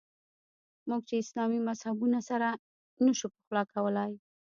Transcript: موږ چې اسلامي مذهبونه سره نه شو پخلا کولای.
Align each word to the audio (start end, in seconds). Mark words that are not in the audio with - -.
موږ 0.87 1.01
چې 1.07 1.15
اسلامي 1.23 1.59
مذهبونه 1.67 2.19
سره 2.29 2.49
نه 3.05 3.11
شو 3.17 3.27
پخلا 3.35 3.63
کولای. 3.73 4.11